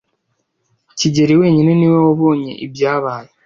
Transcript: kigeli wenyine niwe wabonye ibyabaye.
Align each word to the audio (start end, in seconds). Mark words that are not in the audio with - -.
kigeli 0.97 1.33
wenyine 1.41 1.71
niwe 1.75 1.97
wabonye 2.05 2.51
ibyabaye. 2.65 3.29